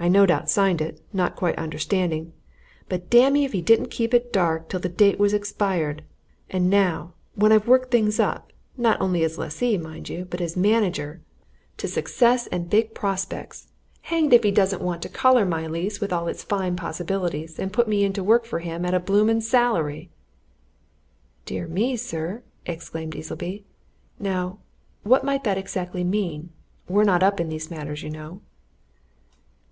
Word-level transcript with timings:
I 0.00 0.08
no 0.08 0.26
doubt 0.26 0.50
signed 0.50 0.80
it, 0.80 1.00
not 1.12 1.36
quite 1.36 1.56
understanding 1.56 2.32
but 2.88 3.08
damme 3.08 3.36
if 3.36 3.52
he 3.52 3.62
didn't 3.62 3.86
keep 3.92 4.12
it 4.12 4.32
dark 4.32 4.68
till 4.68 4.80
the 4.80 4.88
date 4.88 5.16
was 5.16 5.32
expired! 5.32 6.02
And 6.50 6.68
now, 6.68 7.12
when 7.36 7.52
I've 7.52 7.68
worked 7.68 7.92
things 7.92 8.18
up, 8.18 8.52
not 8.76 9.00
only 9.00 9.22
as 9.22 9.38
lessee, 9.38 9.78
mind 9.78 10.08
you, 10.08 10.24
but 10.24 10.40
as 10.40 10.56
manager 10.56 11.20
to 11.76 11.86
success 11.86 12.48
and 12.48 12.68
big 12.68 12.94
prospects, 12.94 13.68
hanged 14.00 14.32
if 14.32 14.42
he 14.42 14.50
doesn't 14.50 14.82
want 14.82 15.02
to 15.02 15.08
collar 15.08 15.44
my 15.44 15.68
lease 15.68 16.00
with 16.00 16.12
all 16.12 16.26
its 16.26 16.42
fine 16.42 16.74
possibilities, 16.74 17.60
and 17.60 17.72
put 17.72 17.86
me 17.86 18.02
into 18.02 18.24
work 18.24 18.44
for 18.44 18.58
him 18.58 18.84
at 18.84 18.94
a 18.94 18.98
blooming 18.98 19.40
salary!" 19.40 20.10
"Dear 21.46 21.68
me, 21.68 21.96
sir!" 21.96 22.42
exclaimed 22.66 23.14
Easleby. 23.14 23.64
"Now 24.18 24.58
what 25.04 25.22
might 25.22 25.44
that 25.44 25.58
exactly 25.58 26.02
mean? 26.02 26.50
We're 26.88 27.04
not 27.04 27.22
up 27.22 27.38
in 27.38 27.48
these 27.50 27.70
matters, 27.70 28.02
you 28.02 28.10
know." 28.10 28.40